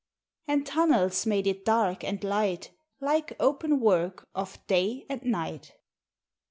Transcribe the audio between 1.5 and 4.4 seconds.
dark and light Like open work